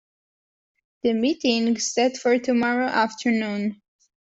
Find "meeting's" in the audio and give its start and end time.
1.13-1.91